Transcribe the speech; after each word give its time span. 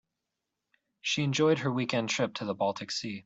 She 1.01 1.21
enjoyed 1.21 1.59
her 1.59 1.71
weekend 1.71 2.09
trip 2.09 2.33
to 2.35 2.45
the 2.45 2.55
baltic 2.55 2.89
sea. 2.89 3.19